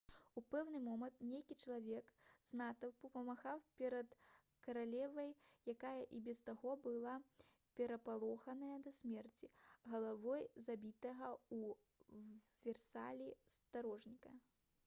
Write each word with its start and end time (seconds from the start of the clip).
у 0.39 0.41
пэўны 0.51 0.79
момант 0.83 1.19
нейкі 1.31 1.55
чалавек 1.65 2.07
з 2.51 2.55
натоўпу 2.61 3.09
памахаў 3.17 3.61
перад 3.81 4.15
каралевай 4.69 5.29
якая 5.75 6.07
і 6.17 6.23
без 6.29 6.41
таго 6.49 6.73
была 6.89 7.13
перапалоханая 7.81 8.79
да 8.89 8.95
смерці 9.03 9.51
галавой 9.95 10.49
забітага 10.69 11.29
ў 11.37 12.27
версалі 12.67 13.29
стражніка 13.61 14.35